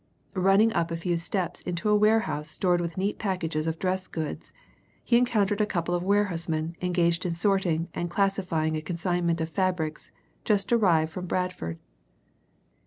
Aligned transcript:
Running 0.33 0.73
up 0.73 0.89
a 0.89 0.97
few 0.97 1.17
steps 1.17 1.61
into 1.61 1.87
a 1.89 1.95
warehouse 1.95 2.49
stored 2.49 2.81
with 2.81 2.97
neat 2.97 3.19
packages 3.19 3.67
of 3.67 3.77
dress 3.77 4.07
goods, 4.07 4.51
he 5.03 5.15
encountered 5.15 5.61
a 5.61 5.65
couple 5.67 5.93
of 5.93 6.01
warehousemen 6.01 6.75
engaged 6.81 7.23
in 7.23 7.35
sorting 7.35 7.87
and 7.93 8.09
classifying 8.09 8.75
a 8.75 8.81
consignment 8.81 9.39
of 9.41 9.49
fabrics 9.49 10.09
just 10.43 10.73
arrived 10.73 11.13
from 11.13 11.27
Bradford. 11.27 11.77